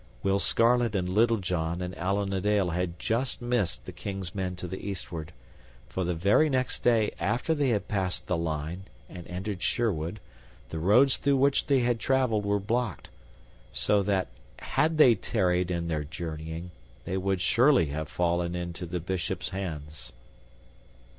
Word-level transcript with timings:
Will 0.23 0.39
Scarlet 0.39 0.95
and 0.95 1.07
Little 1.07 1.37
John 1.37 1.79
and 1.79 1.95
Allan 1.95 2.33
a 2.33 2.41
Dale 2.41 2.71
had 2.71 2.97
just 2.97 3.39
missed 3.39 3.85
the 3.85 3.91
King's 3.91 4.33
men 4.33 4.55
to 4.55 4.67
the 4.67 4.83
eastward, 4.89 5.31
for 5.87 6.03
the 6.03 6.15
very 6.15 6.49
next 6.49 6.79
day 6.79 7.11
after 7.19 7.53
they 7.53 7.69
had 7.69 7.87
passed 7.87 8.25
the 8.25 8.35
line 8.35 8.85
and 9.07 9.27
entered 9.27 9.61
Sherwood 9.61 10.19
the 10.69 10.79
roads 10.79 11.17
through 11.17 11.37
which 11.37 11.67
they 11.67 11.81
had 11.81 11.99
traveled 11.99 12.47
were 12.47 12.59
blocked, 12.59 13.11
so 13.71 14.01
that, 14.01 14.29
had 14.57 14.97
they 14.97 15.13
tarried 15.13 15.69
in 15.69 15.87
their 15.87 16.03
journeying, 16.03 16.71
they 17.05 17.15
would 17.15 17.39
surely 17.39 17.85
have 17.89 18.09
fallen 18.09 18.55
into 18.55 18.87
the 18.87 18.99
Bishop's 18.99 19.49
hands. 19.49 20.13